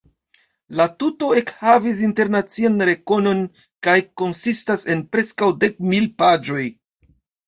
[0.77, 3.43] La tuto ekhavis internacian rekonon
[3.89, 6.63] kaj konsistas en preskaŭ dek mil paĝoj.